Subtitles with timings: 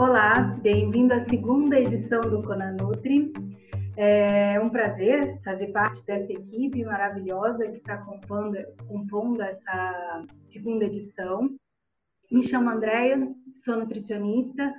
[0.00, 3.34] Olá, bem-vindo à segunda edição do Conanutri.
[3.98, 8.56] É um prazer fazer parte dessa equipe maravilhosa que está compondo,
[8.88, 11.54] compondo essa segunda edição.
[12.32, 14.72] Me chamo Andréia, sou nutricionista,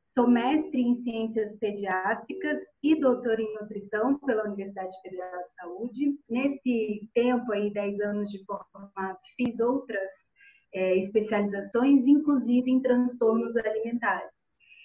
[0.00, 6.18] sou mestre em ciências pediátricas e doutora em nutrição pela Universidade Federal de Saúde.
[6.30, 10.30] Nesse tempo aí, 10 anos de formato, fiz outras
[10.72, 14.31] é, especializações, inclusive em transtornos alimentares.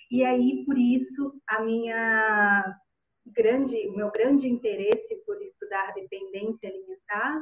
[0.10, 2.76] E aí, por isso, a minha
[3.26, 7.42] grande, o meu grande interesse por estudar dependência alimentar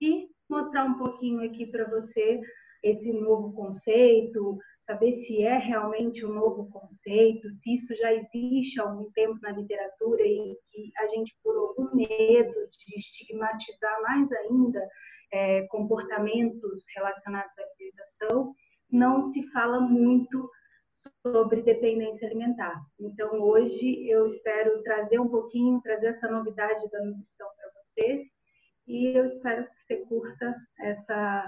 [0.00, 2.40] e mostrar um pouquinho aqui para você
[2.82, 8.84] esse novo conceito, saber se é realmente um novo conceito, se isso já existe há
[8.84, 14.88] algum tempo na literatura e que a gente, por algum medo de estigmatizar mais ainda
[15.32, 18.52] é, comportamentos relacionados à alimentação,
[18.90, 20.50] não se fala muito
[21.22, 22.80] sobre dependência alimentar.
[22.98, 28.24] Então, hoje eu espero trazer um pouquinho, trazer essa novidade da nutrição para você
[28.86, 31.46] e eu espero que você curta essa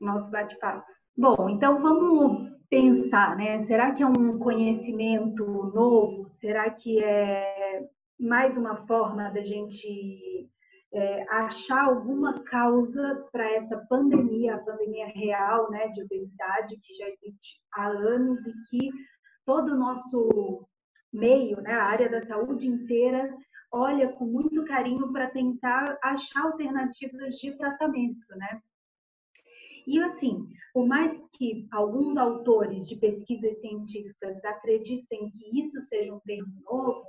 [0.00, 0.86] nosso bate-papo.
[1.16, 3.58] Bom, então vamos pensar, né?
[3.60, 6.28] Será que é um conhecimento novo?
[6.28, 7.84] Será que é
[8.18, 10.48] mais uma forma da gente
[10.92, 17.08] é, achar alguma causa para essa pandemia, a pandemia real né, de obesidade, que já
[17.08, 18.90] existe há anos e que
[19.44, 20.66] todo o nosso
[21.12, 23.34] meio, né, a área da saúde inteira,
[23.70, 28.62] olha com muito carinho para tentar achar alternativas de tratamento, né?
[29.86, 36.20] E assim, por mais que alguns autores de pesquisas científicas acreditem que isso seja um
[36.20, 37.06] termo novo,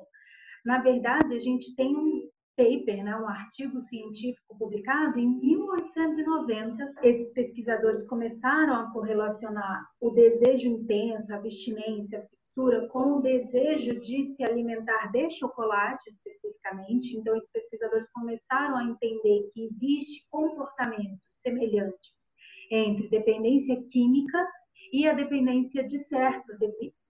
[0.66, 6.94] na verdade a gente tem um paper, né, um artigo científico publicado em 1890.
[7.02, 13.98] Esses pesquisadores começaram a correlacionar o desejo intenso, a abstinência, a fissura, com o desejo
[14.02, 17.16] de se alimentar de chocolate especificamente.
[17.16, 22.30] Então, esses pesquisadores começaram a entender que existe comportamentos semelhantes
[22.70, 24.46] entre dependência química
[24.92, 26.58] e a dependência de certos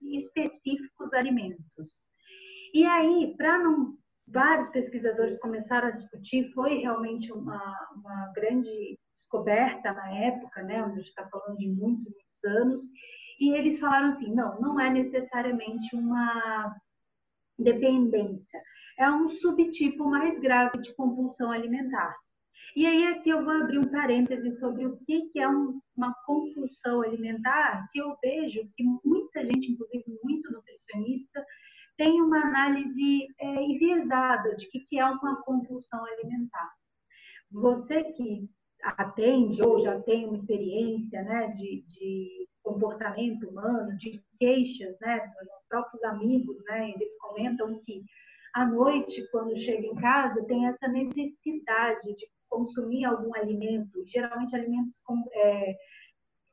[0.00, 2.04] específicos alimentos.
[2.72, 3.98] E aí, para não
[4.32, 10.88] vários pesquisadores começaram a discutir, foi realmente uma, uma grande descoberta na época, né, a
[10.88, 12.80] gente está falando de muitos, muitos anos,
[13.40, 16.74] e eles falaram assim, não, não é necessariamente uma
[17.58, 18.60] dependência,
[18.98, 22.16] é um subtipo mais grave de compulsão alimentar.
[22.76, 27.88] E aí aqui eu vou abrir um parêntese sobre o que, é uma compulsão alimentar,
[27.90, 31.44] que eu vejo que muita gente, inclusive muito nutricionista,
[32.00, 36.72] tem uma análise é, enviesada de que, que é uma compulsão alimentar.
[37.52, 38.48] Você que
[38.82, 45.68] atende ou já tem uma experiência né, de, de comportamento humano, de queixas, né, dos
[45.68, 48.02] próprios amigos, né, eles comentam que
[48.54, 55.02] à noite, quando chega em casa, tem essa necessidade de consumir algum alimento, geralmente alimentos
[55.02, 55.76] com, é,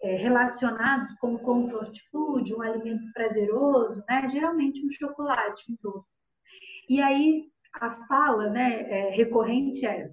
[0.02, 4.28] relacionados com comfort food, um alimento prazeroso, né?
[4.28, 6.20] Geralmente um chocolate, um doce.
[6.90, 10.10] E aí a fala, né, é, recorrente é: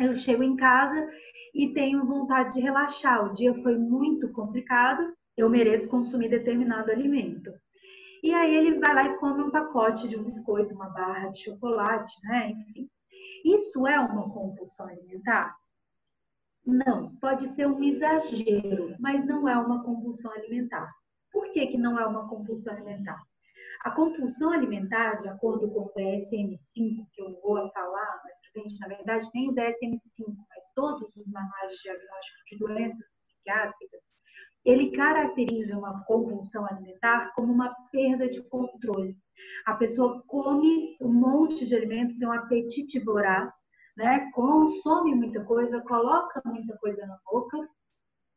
[0.00, 1.08] eu chego em casa
[1.54, 3.24] e tenho vontade de relaxar.
[3.24, 7.52] O dia foi muito complicado, eu mereço consumir determinado alimento.
[8.22, 11.44] E aí ele vai lá e come um pacote de um biscoito, uma barra de
[11.44, 12.50] chocolate, né?
[12.50, 12.88] Enfim.
[13.44, 15.54] Isso é uma compulsão alimentar?
[16.66, 20.90] Não, pode ser um exagero, mas não é uma compulsão alimentar.
[21.30, 23.20] Por que, que não é uma compulsão alimentar?
[23.84, 28.80] A compulsão alimentar, de acordo com o DSM-5, que eu vou falar mais pra frente,
[28.80, 34.04] na verdade, tem o DSM-5, mas todos os manuais de diagnóstico de doenças psiquiátricas,
[34.64, 39.14] ele caracteriza uma compulsão alimentar como uma perda de controle.
[39.66, 43.52] A pessoa come um monte de alimentos, tem um apetite voraz,
[43.96, 44.30] né?
[44.32, 47.68] Consome muita coisa, coloca muita coisa na boca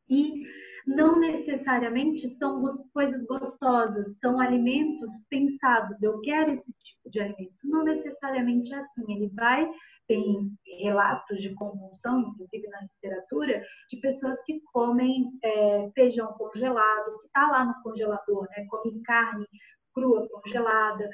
[0.09, 0.43] e
[0.85, 2.63] não necessariamente são
[2.93, 6.01] coisas gostosas, são alimentos pensados.
[6.01, 7.57] Eu quero esse tipo de alimento.
[7.65, 9.03] Não necessariamente é assim.
[9.09, 9.69] Ele vai
[10.07, 10.49] tem
[10.79, 17.47] relatos de compulsão, inclusive na literatura, de pessoas que comem é, feijão congelado, que está
[17.51, 18.65] lá no congelador, né?
[18.69, 19.45] Comem carne
[19.93, 21.09] crua congelada,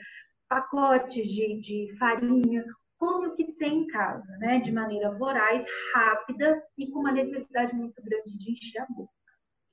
[0.48, 2.63] pacotes de, de farinha,
[2.98, 4.60] come o que tem em casa, né?
[4.60, 9.12] De maneira voraz, rápida e com uma necessidade muito grande de encher a boca.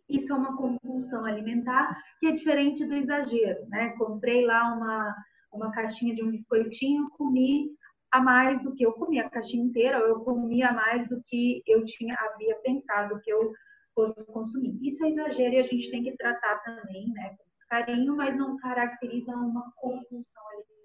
[0.08, 3.90] Isso é uma compulsão alimentar que é diferente do exagero, né?
[3.96, 5.17] Comprei lá uma,
[5.52, 7.70] uma caixinha de um biscoitinho, comi
[8.12, 11.62] a mais do que eu comi a caixinha inteira, ou eu comia mais do que
[11.66, 13.52] eu tinha havia pensado que eu
[13.94, 14.76] fosse consumir.
[14.82, 18.56] Isso é exagero e a gente tem que tratar também, né, com carinho, mas não
[18.56, 20.80] caracteriza uma compulsão alimentar.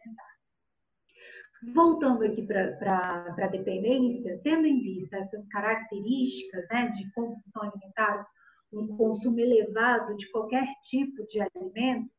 [1.74, 8.28] Voltando aqui para a dependência, tendo em vista essas características né, de compulsão alimentar,
[8.72, 12.10] um consumo elevado de qualquer tipo de alimento,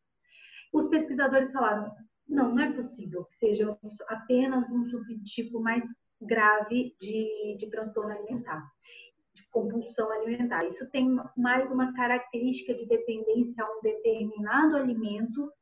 [0.73, 1.93] os pesquisadores falaram:
[2.29, 3.77] não, não é possível que seja
[4.09, 5.85] apenas um subtipo mais
[6.21, 8.63] grave de, de transtorno alimentar,
[9.35, 10.65] de compulsão alimentar.
[10.65, 15.53] Isso tem mais uma característica de dependência a um determinado alimento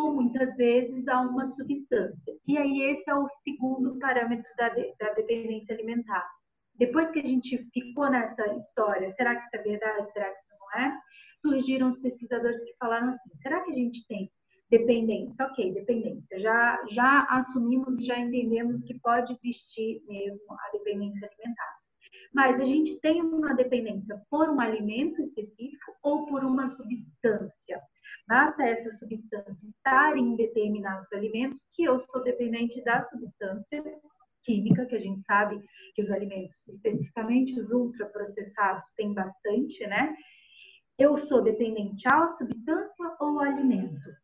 [0.00, 2.34] ou muitas vezes a uma substância.
[2.46, 6.26] E aí esse é o segundo parâmetro da, de, da dependência alimentar.
[6.76, 10.12] Depois que a gente ficou nessa história, será que isso é verdade?
[10.12, 10.98] Será que isso não é?
[11.36, 14.30] Surgiram os pesquisadores que falaram assim: será que a gente tem
[14.70, 15.44] dependência?
[15.46, 16.38] Ok, dependência.
[16.38, 21.81] Já, já assumimos e já entendemos que pode existir mesmo a dependência alimentar.
[22.32, 27.80] Mas a gente tem uma dependência por um alimento específico ou por uma substância.
[28.26, 33.82] Basta essa substância estar em determinados alimentos que eu sou dependente da substância
[34.42, 35.60] química, que a gente sabe
[35.94, 40.14] que os alimentos, especificamente os ultraprocessados, têm bastante, né?
[40.98, 44.21] Eu sou dependente à substância ou ao alimento?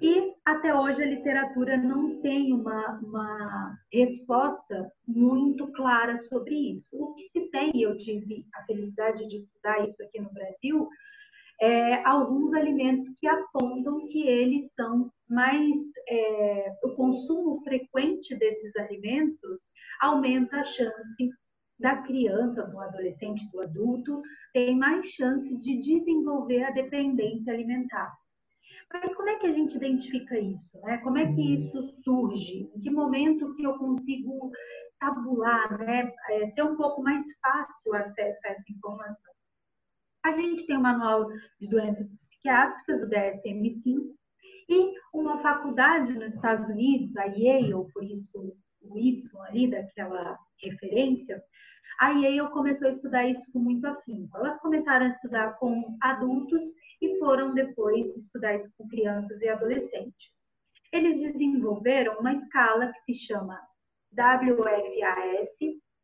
[0.00, 6.96] E até hoje a literatura não tem uma, uma resposta muito clara sobre isso.
[6.96, 10.88] O que se tem, eu tive a felicidade de estudar isso aqui no Brasil,
[11.60, 15.76] é, alguns alimentos que apontam que eles são mais.
[16.08, 19.68] É, o consumo frequente desses alimentos
[20.00, 21.28] aumenta a chance
[21.78, 24.20] da criança, do adolescente, do adulto,
[24.52, 28.12] tem mais chance de desenvolver a dependência alimentar.
[28.92, 30.70] Mas como é que a gente identifica isso?
[30.82, 30.98] Né?
[30.98, 32.70] Como é que isso surge?
[32.74, 34.50] Em que momento que eu consigo
[34.98, 36.12] tabular, né?
[36.30, 39.32] É, ser um pouco mais fácil o acesso a essa informação?
[40.24, 41.28] A gente tem o Manual
[41.60, 44.14] de Doenças Psiquiátricas, o DSM-5,
[44.68, 48.54] e uma faculdade nos Estados Unidos, a Yale, por isso
[48.90, 49.18] o Y
[49.48, 51.42] ali daquela referência,
[52.00, 54.36] a Yale começou a estudar isso com muito afinco.
[54.36, 56.62] Elas começaram a estudar com adultos
[57.02, 60.30] e foram depois estudar isso com crianças e adolescentes.
[60.92, 63.60] Eles desenvolveram uma escala que se chama
[64.12, 65.58] WFAS,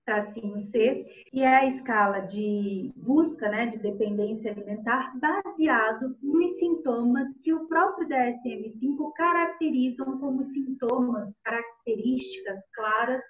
[0.05, 7.35] tracinho C, que é a escala de busca né, de dependência alimentar baseado nos sintomas
[7.43, 13.23] que o próprio DSM-5 caracterizam como sintomas, características claras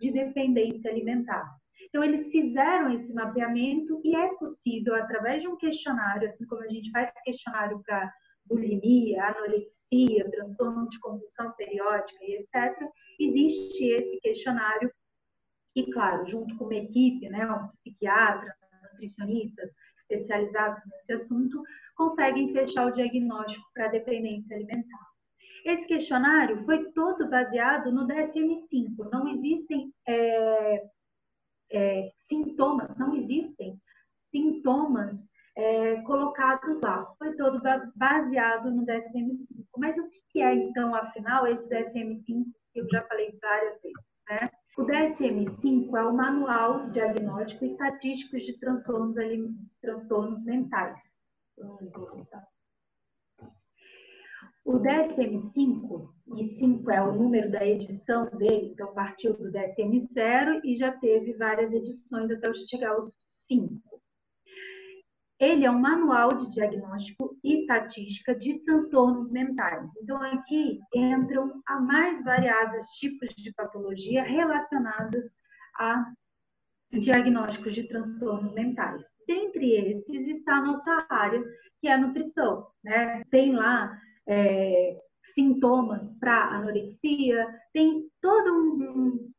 [0.00, 1.44] de dependência alimentar.
[1.88, 6.68] Então, eles fizeram esse mapeamento e é possível, através de um questionário, assim como a
[6.68, 8.12] gente faz questionário para
[8.46, 12.88] bulimia, anorexia, transtorno de compulsão periódica e etc.,
[13.18, 14.90] existe esse questionário
[15.74, 18.54] e, claro, junto com uma equipe, né, um psiquiatra,
[18.90, 21.62] nutricionistas especializados nesse assunto,
[21.94, 25.10] conseguem fechar o diagnóstico para dependência alimentar.
[25.64, 29.10] Esse questionário foi todo baseado no DSM-5.
[29.12, 30.88] Não existem é,
[31.70, 33.78] é, sintomas, não existem
[34.30, 37.06] sintomas é, colocados lá.
[37.18, 37.60] Foi todo
[37.94, 39.66] baseado no DSM-5.
[39.76, 43.94] Mas o que é, então, afinal, esse DSM-5 que eu já falei várias vezes,
[44.28, 44.50] né?
[44.78, 51.02] O DSM-5 é o Manual Diagnóstico Estatístico de Transtornos, de transtornos Mentais.
[54.64, 60.76] O DSM-5, e 5 é o número da edição dele, então partiu do DSM-0 e
[60.76, 63.99] já teve várias edições até chegar ao 5.
[65.40, 69.90] Ele é um manual de diagnóstico e estatística de transtornos mentais.
[70.02, 75.32] Então, aqui entram a mais variados tipos de patologia relacionadas
[75.76, 76.12] a
[76.92, 79.02] diagnósticos de transtornos mentais.
[79.26, 81.42] Dentre esses está a nossa área,
[81.80, 82.66] que é a nutrição.
[82.84, 83.22] Né?
[83.30, 89.29] Tem lá é, sintomas para anorexia, tem todo um,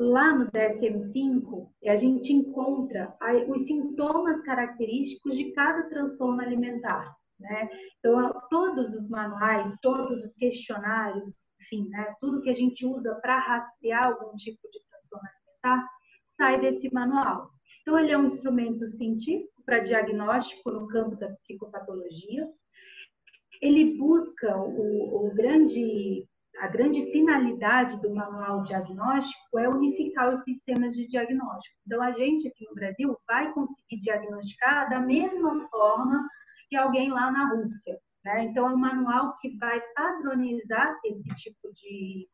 [0.00, 3.14] Lá no DSM-5, a gente encontra
[3.48, 7.14] os sintomas característicos de cada transtorno alimentar.
[7.38, 7.68] Né?
[7.98, 13.38] Então, todos os manuais, todos os questionários, enfim, né, tudo que a gente usa para
[13.40, 15.86] rastrear algum tipo de transtorno alimentar,
[16.24, 17.50] sai desse manual.
[17.82, 22.48] Então, ele é um instrumento científico para diagnóstico no campo da psicopatologia.
[23.60, 26.26] Ele busca o, o grande
[26.60, 31.74] a grande finalidade do manual diagnóstico é unificar os sistemas de diagnóstico.
[31.86, 36.28] Então, a gente aqui no Brasil vai conseguir diagnosticar da mesma forma
[36.68, 37.98] que alguém lá na Rússia.
[38.22, 38.44] Né?
[38.44, 42.28] Então, é um manual que vai padronizar esse tipo de,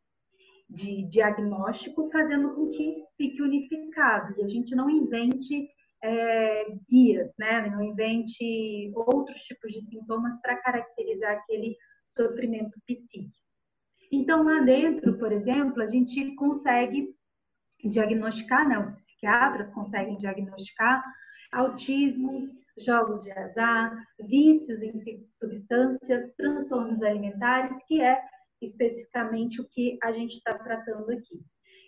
[0.68, 5.70] de diagnóstico, fazendo com que fique unificado e a gente não invente
[6.02, 7.70] é, guias, né?
[7.70, 13.45] Não invente outros tipos de sintomas para caracterizar aquele sofrimento psíquico.
[14.12, 17.14] Então, lá dentro, por exemplo, a gente consegue
[17.84, 18.78] diagnosticar, né?
[18.78, 21.02] Os psiquiatras conseguem diagnosticar
[21.52, 22.48] autismo,
[22.78, 24.92] jogos de azar, vícios em
[25.28, 28.20] substâncias, transtornos alimentares, que é
[28.60, 31.40] especificamente o que a gente está tratando aqui.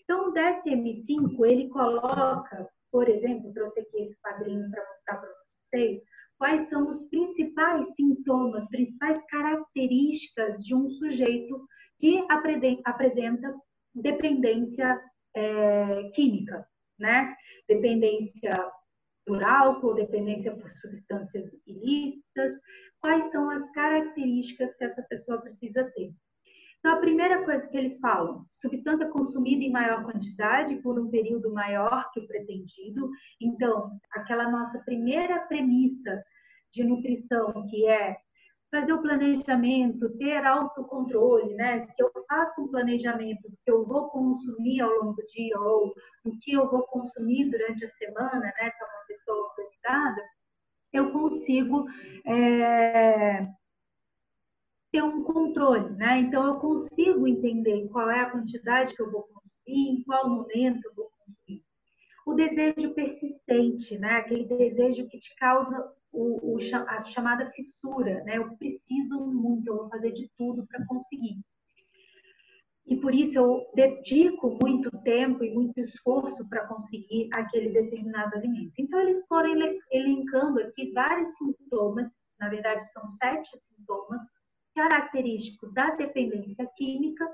[0.04, 5.30] Então, o DSM-5, ele coloca, por exemplo, trouxe aqui esse quadrinho para mostrar para
[5.64, 6.02] vocês,
[6.38, 11.66] quais são os principais sintomas, principais características de um sujeito
[11.98, 12.24] que
[12.84, 13.54] apresenta
[13.94, 15.00] dependência
[15.34, 16.66] é, química,
[16.98, 17.34] né?
[17.68, 18.54] Dependência
[19.26, 22.54] por álcool, dependência por substâncias ilícitas,
[23.00, 26.12] quais são as características que essa pessoa precisa ter.
[26.78, 31.52] Então, a primeira coisa que eles falam, substância consumida em maior quantidade por um período
[31.52, 33.10] maior que o pretendido.
[33.40, 36.22] Então, aquela nossa primeira premissa
[36.72, 38.16] de nutrição, que é
[38.70, 41.80] fazer o planejamento, ter autocontrole, né?
[41.80, 45.94] Se eu faço um planejamento do que eu vou consumir ao longo do dia ou
[46.24, 48.70] do que eu vou consumir durante a semana, né?
[48.70, 50.22] Se é uma pessoa organizada,
[50.92, 51.86] eu consigo
[52.26, 53.48] é,
[54.92, 56.18] ter um controle, né?
[56.18, 60.84] Então eu consigo entender qual é a quantidade que eu vou consumir, em qual momento
[60.84, 61.64] eu vou consumir.
[62.26, 64.16] O desejo persistente, né?
[64.16, 68.38] Aquele desejo que te causa o, o a chamada fissura, né?
[68.38, 71.40] Eu preciso muito, eu vou fazer de tudo para conseguir.
[72.86, 78.72] E por isso eu dedico muito tempo e muito esforço para conseguir aquele determinado alimento.
[78.78, 79.50] Então eles foram
[79.92, 82.08] elencando aqui vários sintomas,
[82.40, 84.22] na verdade são sete sintomas
[84.74, 87.28] característicos da dependência química,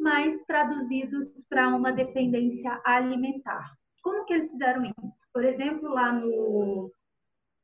[0.00, 3.70] mas traduzidos para uma dependência alimentar.
[4.02, 5.20] Como que eles fizeram isso?
[5.32, 6.90] Por exemplo, lá no,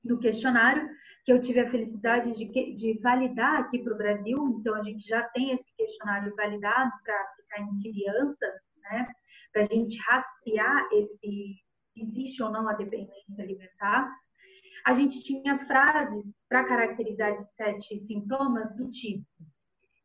[0.04, 0.88] no questionário,
[1.24, 5.06] que eu tive a felicidade de, de validar aqui para o Brasil, então a gente
[5.06, 9.08] já tem esse questionário validado para aplicar em crianças, né?
[9.52, 11.56] Para a gente rastrear esse
[11.96, 14.10] existe ou não a dependência alimentar
[14.84, 19.24] a gente tinha frases para caracterizar esses sete sintomas do tipo: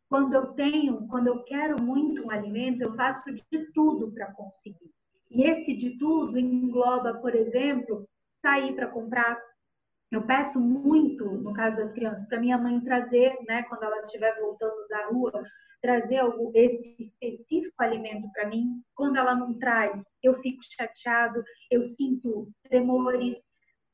[0.08, 4.90] quando eu tenho, quando eu quero muito um alimento, eu faço de tudo para conseguir.
[5.30, 8.08] E esse de tudo engloba, por exemplo,
[8.42, 9.38] sair para comprar.
[10.12, 14.40] Eu peço muito, no caso das crianças, para minha mãe trazer, né, quando ela estiver
[14.40, 15.32] voltando da rua,
[15.82, 18.82] trazer algo, esse específico alimento para mim.
[18.96, 23.38] Quando ela não traz, eu fico chateado, eu sinto tremores,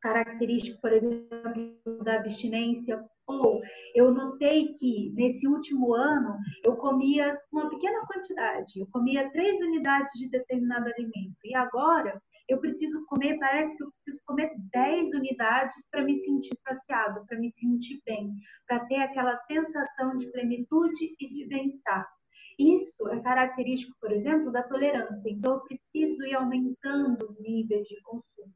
[0.02, 3.04] característico, por exemplo, da abstinência.
[3.28, 3.60] Ou
[3.96, 10.14] eu notei que nesse último ano eu comia uma pequena quantidade, eu comia três unidades
[10.14, 15.90] de determinado alimento, e agora eu preciso comer, parece que eu preciso comer 10 unidades
[15.90, 18.34] para me sentir saciado, para me sentir bem,
[18.68, 22.08] para ter aquela sensação de plenitude e de bem-estar.
[22.60, 25.30] Isso é característico, por exemplo, da tolerância.
[25.30, 28.54] Então, eu preciso ir aumentando os níveis de consumo.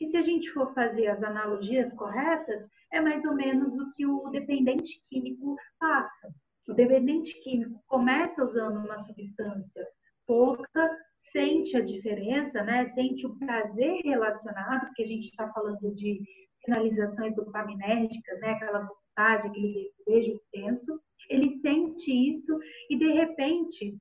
[0.00, 4.06] E se a gente for fazer as analogias corretas, é mais ou menos o que
[4.06, 6.32] o dependente químico passa.
[6.68, 9.84] O dependente químico começa usando uma substância
[10.30, 12.86] pouca, sente a diferença, né?
[12.86, 16.22] sente o prazer relacionado, porque a gente está falando de
[16.64, 18.52] sinalizações dopaminérgicas, né?
[18.52, 21.00] aquela vontade, aquele desejo intenso.
[21.28, 22.56] Ele sente isso
[22.88, 23.98] e, de repente,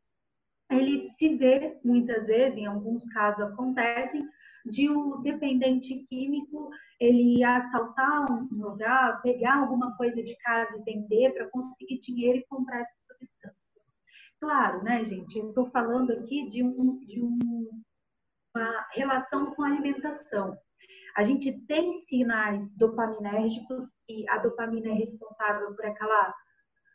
[0.69, 4.24] ele se vê, muitas vezes, em alguns casos acontecem,
[4.67, 6.69] de um dependente químico
[7.00, 12.45] ele assaltar um lugar, pegar alguma coisa de casa e vender para conseguir dinheiro e
[12.45, 13.78] comprar essa substância.
[14.39, 15.38] Claro, né, gente?
[15.38, 17.84] Eu estou falando aqui de, um, de um,
[18.55, 20.58] uma relação com a alimentação.
[21.15, 26.34] A gente tem sinais dopaminérgicos e a dopamina é responsável por aquela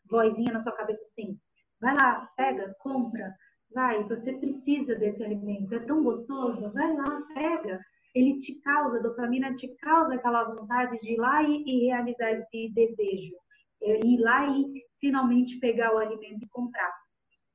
[0.08, 1.38] vozinha na sua cabeça assim:
[1.80, 3.34] vai lá, pega, compra,
[3.74, 7.80] Vai, você precisa desse alimento, é tão gostoso, vai lá, pega.
[8.14, 12.72] Ele te causa, dopamina te causa aquela vontade de ir lá e, e realizar esse
[12.72, 13.34] desejo,
[13.82, 16.92] é, ir lá e finalmente pegar o alimento e comprar.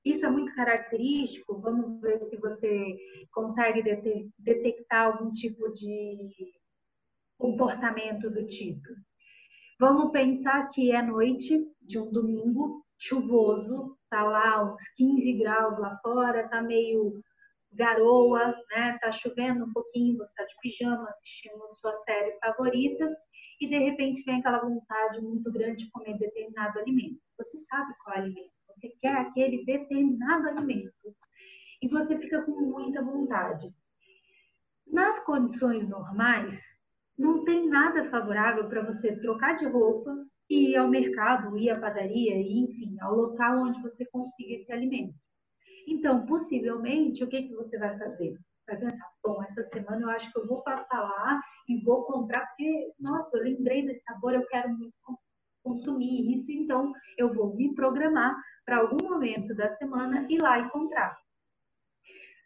[0.09, 1.59] Isso é muito característico.
[1.59, 2.97] Vamos ver se você
[3.31, 3.83] consegue
[4.39, 6.51] detectar algum tipo de
[7.37, 8.87] comportamento do tipo.
[9.79, 15.97] Vamos pensar que é noite de um domingo chuvoso, tá lá uns 15 graus lá
[16.01, 17.23] fora, tá meio
[17.71, 18.97] garoa, né?
[18.99, 23.15] Tá chovendo um pouquinho, você tá de pijama assistindo sua série favorita
[23.61, 27.21] e de repente vem aquela vontade muito grande de comer determinado alimento.
[27.37, 30.93] Você sabe qual alimento, você quer aquele determinado alimento
[31.81, 33.73] e você fica com muita vontade.
[34.87, 36.61] Nas condições normais,
[37.17, 41.79] não tem nada favorável para você trocar de roupa e ir ao mercado, ir à
[41.79, 45.13] padaria, e, enfim, ao local onde você consiga esse alimento.
[45.87, 48.35] Então, possivelmente, o que, que você vai fazer?
[48.65, 52.45] Vai pensar, bom, essa semana eu acho que eu vou passar lá e vou comprar,
[52.47, 54.75] porque, nossa, eu lembrei desse sabor, eu quero
[55.63, 58.35] consumir isso, então eu vou me programar
[58.65, 61.17] para algum momento da semana ir lá e comprar.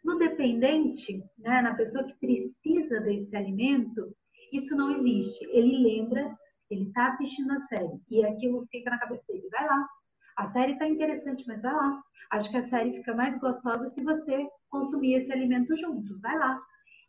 [0.04, 4.14] No dependente, né, na pessoa que precisa desse alimento,
[4.52, 5.44] isso não existe.
[5.46, 6.36] Ele lembra,
[6.70, 9.48] ele está assistindo a série e aquilo fica na cabeça dele.
[9.50, 9.88] Vai lá.
[10.36, 12.02] A série está interessante, mas vai lá.
[12.30, 16.20] Acho que a série fica mais gostosa se você consumir esse alimento junto.
[16.20, 16.60] Vai lá.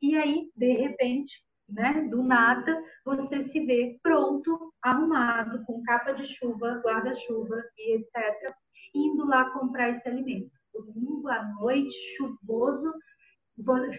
[0.01, 6.25] E aí, de repente, né, do nada, você se vê pronto, arrumado, com capa de
[6.25, 8.53] chuva, guarda-chuva e etc.,
[8.93, 10.51] indo lá comprar esse alimento.
[10.73, 12.93] Domingo à noite, chuvoso,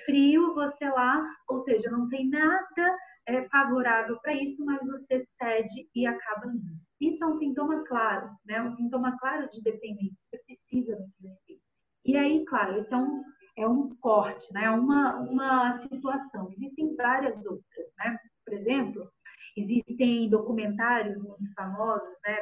[0.05, 2.97] frio, você lá, ou seja, não tem nada
[3.27, 6.79] é, favorável para isso, mas você cede e acaba indo.
[7.01, 8.63] Isso é um sintoma claro, né?
[8.63, 10.19] Um sintoma claro de dependência.
[10.23, 11.61] Você precisa daquilo
[12.05, 13.23] E aí, claro, esse é um,
[13.57, 14.65] é um corte, né?
[14.65, 16.49] É uma, uma situação.
[16.51, 18.19] Existem várias outras, né?
[18.45, 19.11] Por exemplo,
[19.57, 22.39] existem documentários muito famosos, né?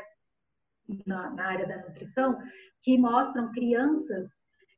[1.07, 2.39] Na, na área da nutrição,
[2.83, 4.31] que mostram crianças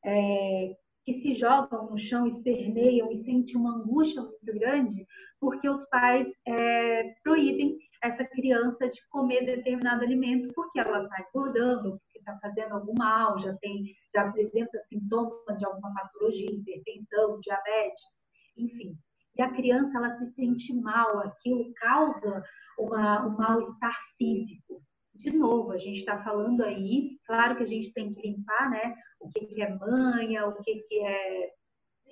[0.05, 5.05] é, que se jogam no chão, esperneiam e sentem uma angústia muito grande
[5.41, 12.01] porque os pais é, proíbem essa criança de comer determinado alimento porque ela está engordando,
[12.27, 18.99] está fazendo algum mal, já tem, já apresenta sintomas de alguma patologia, hipertensão, diabetes, enfim.
[19.37, 22.43] E a criança ela se sente mal, aquilo causa
[22.79, 24.83] uma, um mal-estar físico.
[25.15, 28.95] De novo, a gente está falando aí, claro que a gente tem que limpar, né?
[29.21, 31.51] O que, que é manha, o que, que é,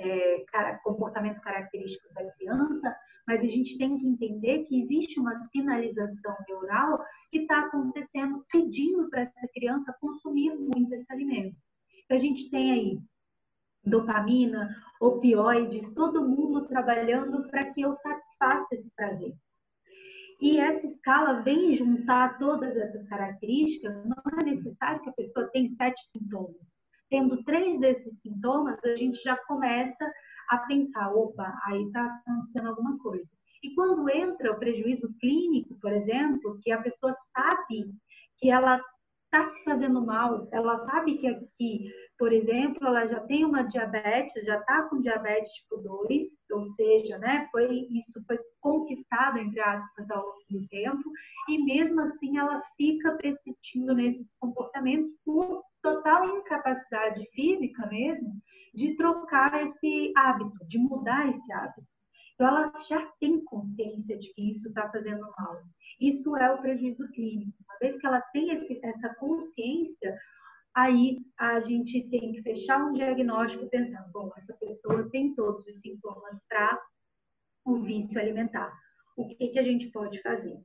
[0.08, 2.96] é comportamentos característicos da criança,
[3.26, 9.08] mas a gente tem que entender que existe uma sinalização neural que está acontecendo pedindo
[9.08, 11.56] para essa criança consumir muito esse alimento.
[12.04, 12.98] Então, a gente tem aí
[13.84, 19.34] dopamina, opioides, todo mundo trabalhando para que eu satisfaça esse prazer.
[20.40, 25.68] E essa escala vem juntar todas essas características, não é necessário que a pessoa tenha
[25.68, 26.72] sete sintomas.
[27.14, 30.04] Tendo três desses sintomas, a gente já começa
[30.50, 33.30] a pensar, opa, aí está acontecendo alguma coisa.
[33.62, 37.94] E quando entra o prejuízo clínico, por exemplo, que a pessoa sabe
[38.36, 38.82] que ela
[39.26, 44.44] está se fazendo mal, ela sabe que aqui, por exemplo, ela já tem uma diabetes,
[44.44, 50.10] já está com diabetes tipo 2, ou seja, né, foi, isso foi conquistado, entre aspas,
[50.10, 51.12] ao longo do tempo,
[51.48, 55.13] e mesmo assim ela fica persistindo nesses comportamentos por
[56.04, 58.30] total incapacidade física mesmo
[58.74, 61.92] de trocar esse hábito, de mudar esse hábito.
[62.34, 65.62] Então, ela já tem consciência de que isso está fazendo mal.
[66.00, 67.52] Isso é o prejuízo clínico.
[67.66, 70.18] Uma vez que ela tem esse, essa consciência,
[70.74, 75.80] aí a gente tem que fechar um diagnóstico pensando, bom, essa pessoa tem todos os
[75.80, 76.82] sintomas para
[77.64, 78.76] o vício alimentar.
[79.16, 80.58] O que, que a gente pode fazer?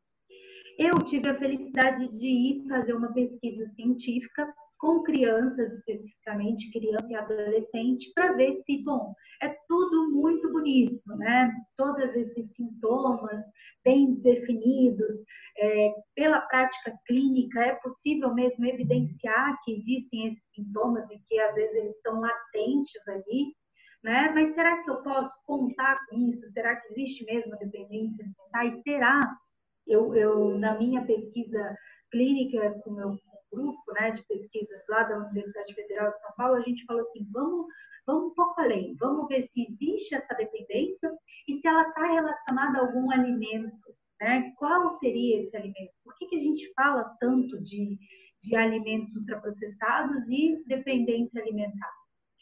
[0.77, 7.15] Eu tive a felicidade de ir fazer uma pesquisa científica com crianças, especificamente criança e
[7.15, 11.51] adolescente, para ver se, bom, é tudo muito bonito, né?
[11.77, 13.41] Todos esses sintomas
[13.83, 15.17] bem definidos,
[15.57, 21.55] é, pela prática clínica, é possível mesmo evidenciar que existem esses sintomas e que às
[21.55, 23.53] vezes eles estão latentes ali,
[24.01, 24.31] né?
[24.33, 26.47] Mas será que eu posso contar com isso?
[26.47, 28.65] Será que existe mesmo a dependência alimentar?
[28.65, 29.37] E será?
[29.85, 31.75] Eu, eu na minha pesquisa
[32.11, 33.17] clínica com meu
[33.51, 37.27] grupo né, de pesquisas lá da Universidade Federal de São Paulo, a gente falou assim,
[37.31, 37.67] vamos,
[38.05, 41.11] vamos um pouco além, vamos ver se existe essa dependência
[41.47, 44.51] e se ela está relacionada a algum alimento, né?
[44.57, 45.93] Qual seria esse alimento?
[46.03, 47.97] Por que, que a gente fala tanto de,
[48.43, 51.93] de alimentos ultraprocessados e dependência alimentar?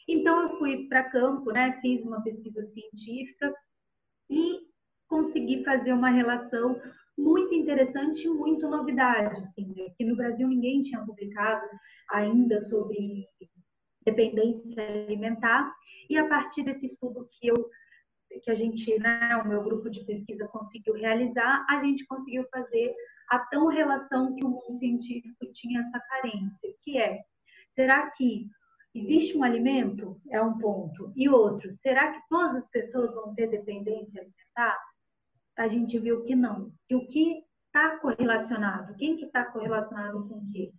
[0.08, 3.54] Então, eu fui para campo, né, fiz uma pesquisa científica
[4.30, 4.66] e
[5.06, 6.80] consegui fazer uma relação
[7.18, 9.40] muito interessante e muito novidade.
[9.40, 9.88] Assim, né?
[9.96, 11.66] que no Brasil ninguém tinha publicado
[12.10, 13.26] ainda sobre
[14.04, 15.74] dependência alimentar.
[16.08, 17.68] E a partir desse estudo que eu
[18.42, 22.94] que a gente, né, o meu grupo de pesquisa conseguiu realizar, a gente conseguiu fazer
[23.30, 27.22] a tão relação que o mundo científico tinha essa carência, que é,
[27.74, 28.46] será que
[28.94, 30.20] existe um alimento?
[30.30, 31.10] É um ponto.
[31.16, 34.78] E outro, será que todas as pessoas vão ter dependência alimentar?
[35.58, 36.72] A gente viu que não.
[36.88, 40.72] Que o que está correlacionado, quem que está correlacionado com o quê?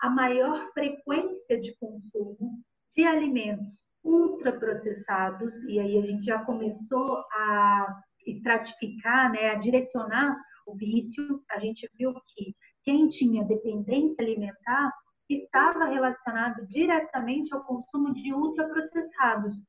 [0.00, 8.02] A maior frequência de consumo de alimentos ultraprocessados, e aí a gente já começou a
[8.26, 14.92] estratificar, né, a direcionar o vício, a gente viu que quem tinha dependência alimentar
[15.28, 19.68] estava relacionado diretamente ao consumo de ultraprocessados.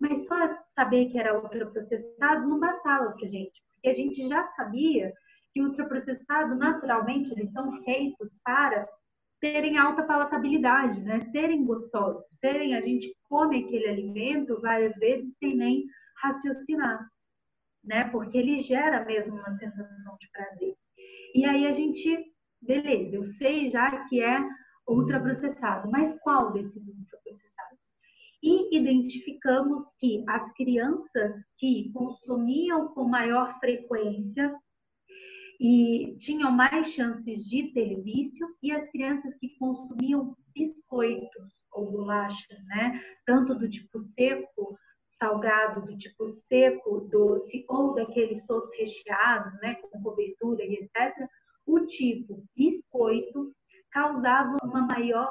[0.00, 0.34] Mas só
[0.68, 5.12] saber que era ultraprocessados não bastava para gente, porque a gente já sabia
[5.52, 8.84] que ultraprocessado, naturalmente, eles são feitos para
[9.40, 11.20] terem alta palatabilidade, né?
[11.20, 15.84] serem gostosos, serem, a gente come aquele alimento várias vezes sem nem
[16.20, 17.08] raciocinar,
[17.84, 18.08] né?
[18.08, 20.74] Porque ele gera mesmo uma sensação de prazer.
[21.34, 22.18] E aí a gente,
[22.60, 24.40] beleza, eu sei já que é
[24.88, 27.75] ultraprocessado, mas qual desses ultraprocessados?
[28.48, 34.56] E identificamos que as crianças que consumiam com maior frequência
[35.58, 42.64] e tinham mais chances de ter vício e as crianças que consumiam biscoitos ou bolachas,
[42.66, 43.02] né?
[43.26, 44.78] Tanto do tipo seco,
[45.08, 51.28] salgado, do tipo seco, doce ou daqueles todos recheados, né, com cobertura e etc.
[51.66, 53.52] O tipo biscoito
[53.90, 55.30] causava uma maior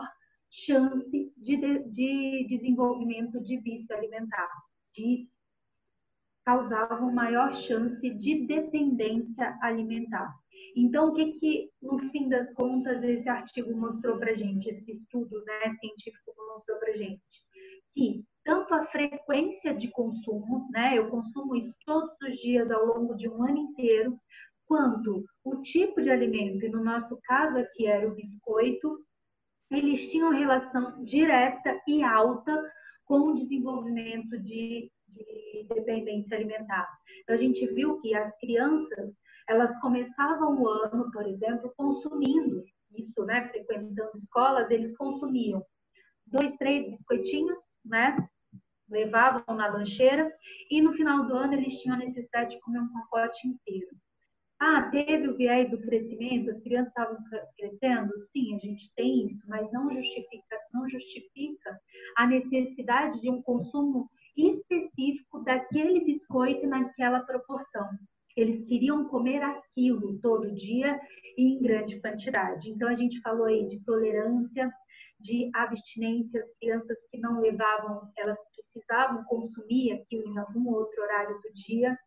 [0.55, 1.57] chance de,
[1.89, 4.49] de desenvolvimento de vício alimentar,
[4.93, 5.27] de
[6.45, 10.33] causavam maior chance de dependência alimentar.
[10.77, 15.43] Então, o que, que no fim das contas esse artigo mostrou para gente, esse estudo
[15.43, 17.21] né, científico mostrou para gente?
[17.91, 23.15] Que tanto a frequência de consumo, né, eu consumo isso todos os dias ao longo
[23.15, 24.17] de um ano inteiro,
[24.67, 28.99] quanto o tipo de alimento, e no nosso caso aqui era o biscoito,
[29.71, 32.62] eles tinham relação direta e alta
[33.06, 36.88] com o desenvolvimento de de dependência alimentar.
[37.21, 42.63] Então, a gente viu que as crianças, elas começavam o ano, por exemplo, consumindo
[42.97, 43.47] isso, né?
[43.49, 45.65] Frequentando escolas, eles consumiam
[46.25, 48.17] dois, três biscoitinhos, né?
[48.89, 50.32] Levavam na lancheira
[50.69, 53.88] e no final do ano eles tinham a necessidade de comer um pacote inteiro.
[54.59, 57.17] Ah, teve o viés do crescimento, as crianças estavam
[57.57, 58.21] crescendo?
[58.21, 61.79] Sim, a gente tem isso, mas não justifica, não justifica
[62.17, 67.87] a necessidade de um consumo específico daquele biscoito naquela proporção.
[68.35, 70.99] Eles queriam comer aquilo todo dia
[71.37, 72.69] e em grande quantidade.
[72.69, 74.71] Então, a gente falou aí de tolerância,
[75.19, 81.39] de abstinência, as crianças que não levavam, elas precisavam consumir aquilo em algum outro horário
[81.41, 81.97] do dia.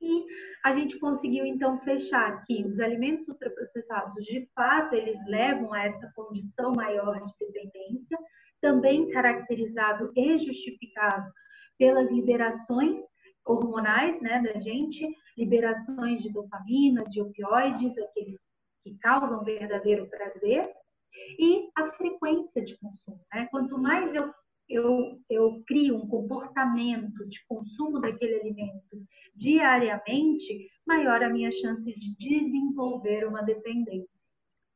[0.00, 0.24] E
[0.64, 6.10] a gente conseguiu então fechar que os alimentos ultraprocessados, de fato, eles levam a essa
[6.14, 8.18] condição maior de dependência,
[8.60, 11.30] também caracterizado e justificado
[11.78, 13.00] pelas liberações
[13.44, 15.06] hormonais né, da gente,
[15.36, 18.38] liberações de dopamina, de opioides, aqueles
[18.84, 20.70] que causam verdadeiro prazer,
[21.38, 23.20] e a frequência de consumo.
[23.32, 23.46] Né?
[23.50, 24.32] Quanto mais eu,
[24.68, 29.02] eu, eu crio um comportamento de consumo daquele alimento
[29.34, 34.26] diariamente, maior a minha chance de desenvolver uma dependência.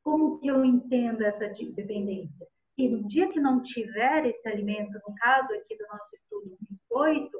[0.02, 2.46] Como que eu entendo essa dependência?
[2.74, 7.38] que no dia que não tiver esse alimento, no caso aqui do nosso estudo, biscoito,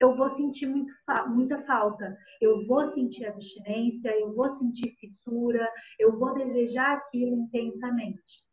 [0.00, 0.92] eu vou sentir muito,
[1.28, 2.16] muita falta.
[2.40, 8.47] Eu vou sentir abstinência, eu vou sentir fissura, eu vou desejar aquilo intensamente.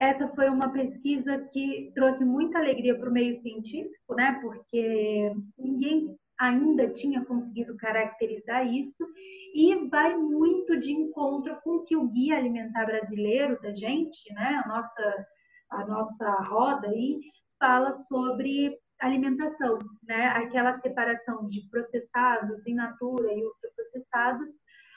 [0.00, 4.38] Essa foi uma pesquisa que trouxe muita alegria para o meio científico, né?
[4.40, 9.06] Porque ninguém ainda tinha conseguido caracterizar isso
[9.54, 14.62] e vai muito de encontro com o que o guia alimentar brasileiro da gente, né,
[14.64, 15.26] a nossa
[15.70, 17.20] a nossa roda aí
[17.58, 24.50] fala sobre alimentação, né, aquela separação de processados in natura e ultraprocessados.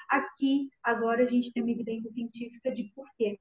[0.10, 3.38] Aqui agora a gente tem uma evidência científica de porquê,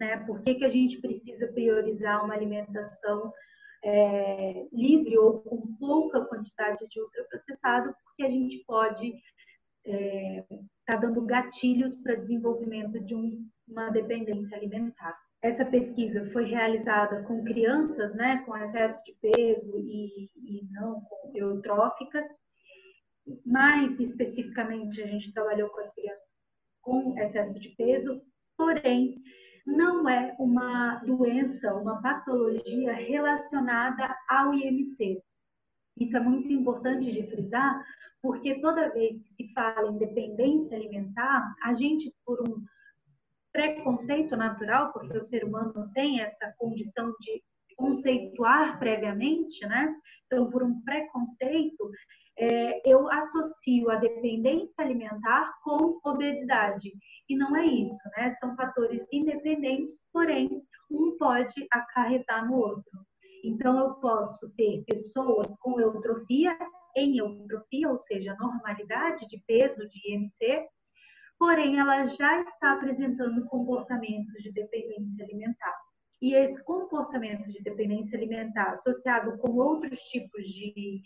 [0.00, 0.16] né?
[0.24, 3.32] Por que, que a gente precisa priorizar uma alimentação
[3.84, 9.22] é, livre ou com pouca quantidade de ultraprocessado, porque a gente pode estar
[9.86, 10.44] é,
[10.86, 15.18] tá dando gatilhos para desenvolvimento de um, uma dependência alimentar.
[15.42, 21.32] Essa pesquisa foi realizada com crianças né, com excesso de peso e, e não com
[21.34, 22.26] eutróficas,
[23.46, 26.40] mais especificamente a gente trabalhou com as crianças
[26.82, 28.22] com excesso de peso,
[28.56, 29.22] porém
[29.66, 35.22] não é uma doença, uma patologia relacionada ao IMC.
[35.98, 37.84] Isso é muito importante de frisar,
[38.22, 42.62] porque toda vez que se fala em dependência alimentar, a gente, por um
[43.52, 47.42] preconceito natural, porque o ser humano tem essa condição de
[47.76, 49.94] conceituar previamente, né?
[50.26, 51.90] Então, por um preconceito,
[52.40, 56.90] é, eu associo a dependência alimentar com obesidade.
[57.28, 58.30] E não é isso, né?
[58.32, 63.06] São fatores independentes, porém, um pode acarretar no outro.
[63.44, 66.56] Então, eu posso ter pessoas com eutrofia
[66.96, 70.66] em eutrofia, ou seja, normalidade de peso de IMC,
[71.38, 75.76] porém ela já está apresentando comportamentos de dependência alimentar.
[76.20, 81.00] E esse comportamento de dependência alimentar associado com outros tipos de,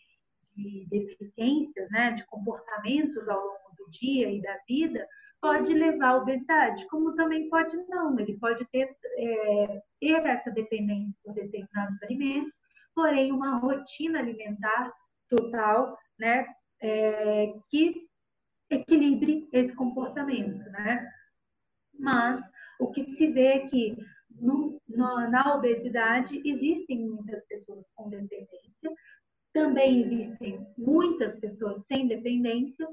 [0.54, 5.06] de deficiências, né, de comportamentos ao longo do dia e da vida,
[5.40, 8.18] pode levar à obesidade, como também pode não.
[8.18, 12.58] Ele pode ter, é, ter essa dependência por determinados alimentos,
[12.94, 14.92] porém uma rotina alimentar
[15.28, 16.46] total, né,
[16.80, 18.08] é, que
[18.70, 21.10] equilibre esse comportamento, né?
[21.98, 22.40] Mas
[22.80, 23.96] o que se vê é que
[24.30, 28.90] no, no, na obesidade existem muitas pessoas com dependência,
[29.54, 32.86] também existem muitas pessoas sem dependência,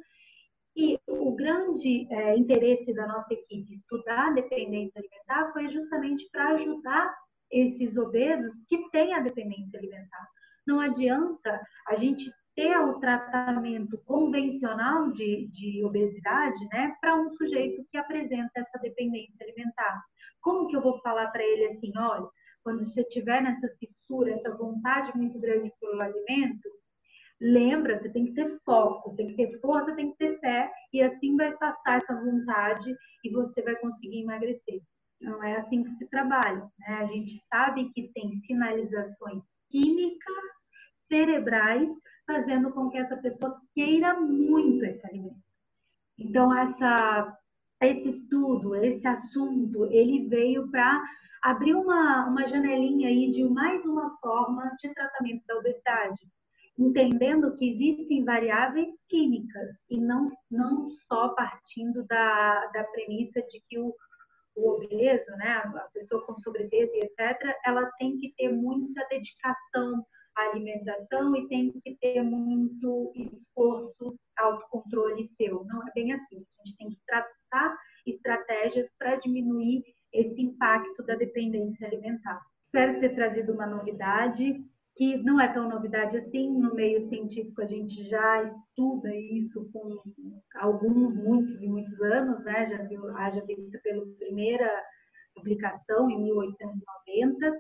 [0.78, 6.52] e o grande é, interesse da nossa equipe estudar a dependência alimentar foi justamente para
[6.52, 7.14] ajudar
[7.52, 10.26] esses obesos que têm a dependência alimentar.
[10.66, 17.84] Não adianta a gente ter o tratamento convencional de, de obesidade né, para um sujeito
[17.90, 20.02] que apresenta essa dependência alimentar.
[20.42, 22.30] Como que eu vou falar para ele assim, olha,
[22.64, 26.70] quando você tiver nessa fissura, essa vontade muito grande pelo alimento,
[27.40, 31.02] lembra, você tem que ter foco, tem que ter força, tem que ter fé, e
[31.02, 34.82] assim vai passar essa vontade e você vai conseguir emagrecer.
[35.20, 36.68] Não é assim que se trabalha.
[36.80, 36.96] Né?
[36.96, 40.46] A gente sabe que tem sinalizações químicas
[40.94, 41.92] cerebrais
[42.26, 45.42] fazendo com que essa pessoa queira muito esse alimento.
[46.18, 47.38] Então, essa,
[47.82, 51.02] esse estudo, esse assunto, ele veio para
[51.42, 56.22] abrir uma, uma janelinha aí de mais uma forma de tratamento da obesidade,
[56.78, 63.80] entendendo que existem variáveis químicas e não, não só partindo da, da premissa de que
[63.80, 63.94] o,
[64.56, 70.06] o obeso, né, a pessoa com sobrepeso e etc., ela tem que ter muita dedicação
[70.36, 75.64] à alimentação e tem que ter muito esforço, autocontrole seu.
[75.66, 76.38] Não é bem assim.
[76.38, 82.42] A gente tem que traçar estratégias para diminuir esse impacto da dependência alimentar.
[82.66, 84.64] Espero ter trazido uma novidade
[84.96, 90.02] que não é tão novidade assim, no meio científico a gente já estuda isso com
[90.56, 92.66] alguns, muitos e muitos anos, né?
[92.66, 94.70] Já viu, haja vista pela primeira
[95.34, 97.58] publicação em 1890.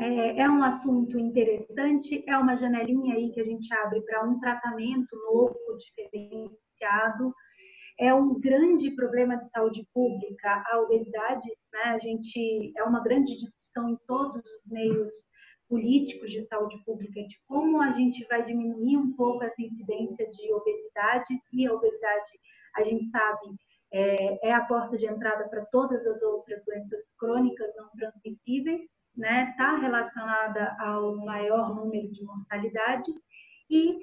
[0.00, 4.40] É, é um assunto interessante, é uma janelinha aí que a gente abre para um
[4.40, 7.34] tratamento novo, diferenciado.
[8.02, 11.82] É um grande problema de saúde pública, a obesidade, né?
[11.84, 15.14] A gente é uma grande discussão em todos os meios
[15.68, 20.52] políticos de saúde pública de como a gente vai diminuir um pouco essa incidência de
[20.52, 22.30] obesidade, e a obesidade,
[22.74, 23.54] a gente sabe,
[23.92, 28.82] é, é a porta de entrada para todas as outras doenças crônicas não transmissíveis,
[29.16, 29.50] né?
[29.50, 33.14] Está relacionada ao maior número de mortalidades
[33.70, 33.96] e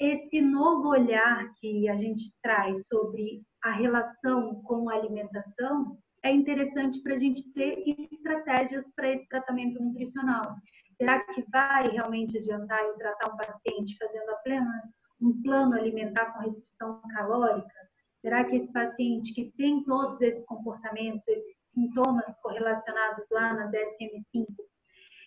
[0.00, 7.02] esse novo olhar que a gente traz sobre a relação com a alimentação é interessante
[7.02, 10.54] para a gente ter estratégias para esse tratamento nutricional.
[10.96, 14.86] Será que vai realmente adiantar em tratar um paciente fazendo apenas
[15.20, 17.90] um plano alimentar com restrição calórica?
[18.22, 24.46] Será que esse paciente que tem todos esses comportamentos, esses sintomas correlacionados lá na DSM-5,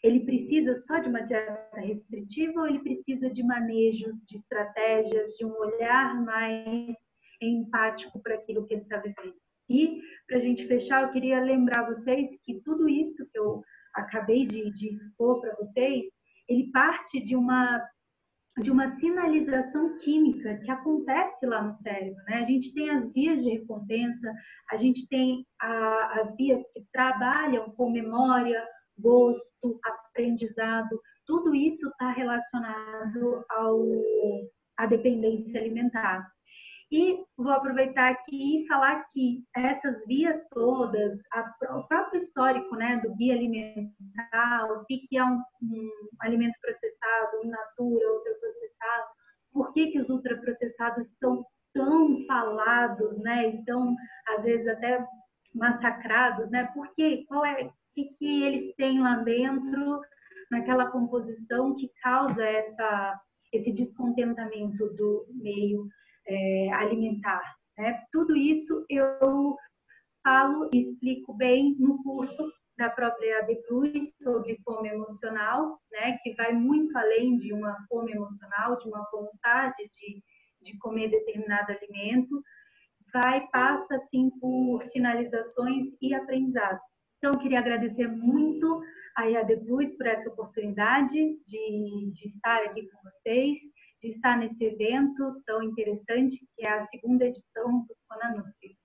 [0.04, 5.46] ele precisa só de uma dieta restritiva ou ele precisa de manejos, de estratégias, de
[5.46, 6.96] um olhar mais
[7.42, 9.36] empático para aquilo que ele está vivendo?
[9.70, 13.64] E, para a gente fechar, eu queria lembrar vocês que tudo isso que eu
[13.96, 16.06] acabei de, de expor para vocês,
[16.50, 17.82] ele parte de uma
[18.62, 22.36] de uma sinalização química que acontece lá no cérebro, né?
[22.36, 24.32] A gente tem as vias de recompensa,
[24.70, 28.64] a gente tem a, as vias que trabalham com memória,
[28.98, 33.82] gosto, aprendizado, tudo isso está relacionado ao,
[34.78, 36.28] à dependência alimentar.
[36.92, 42.98] E vou aproveitar aqui e falar que essas vias todas, a, o próprio histórico né,
[42.98, 45.90] do guia alimentar, o que, que é um, um
[46.22, 49.08] alimento processado, in natura, ultraprocessado,
[49.52, 53.96] por que, que os ultraprocessados são tão falados, né, e tão,
[54.28, 55.04] às vezes, até
[55.56, 60.02] massacrados, né, porque qual é, que, que eles têm lá dentro,
[60.52, 63.20] naquela composição que causa essa,
[63.52, 65.88] esse descontentamento do meio
[66.28, 67.44] é, alimentar.
[67.78, 68.04] Né?
[68.12, 69.56] Tudo isso eu
[70.24, 76.34] falo e explico bem no curso da própria AD Plus sobre fome emocional, né, que
[76.34, 80.24] vai muito além de uma fome emocional, de uma vontade de,
[80.62, 82.42] de comer determinado alimento,
[83.14, 86.80] vai, passa, assim, por sinalizações e aprendizado.
[87.24, 88.82] Então, eu queria agradecer muito
[89.16, 93.60] a IAD Plus por essa oportunidade de, de estar aqui com vocês,
[94.02, 98.78] de estar nesse evento tão interessante, que é a segunda edição do Conanutri.